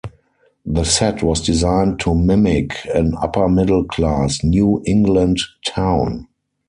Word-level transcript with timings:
The 0.65 0.83
set 0.83 1.21
was 1.21 1.43
designed 1.45 1.99
to 1.99 2.15
mimic 2.15 2.87
an 2.91 3.13
upper-middle 3.21 3.83
class, 3.83 4.43
New 4.43 4.81
England 4.83 5.37
town. 5.63 6.25